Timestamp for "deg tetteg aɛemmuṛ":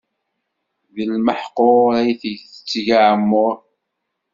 2.21-3.55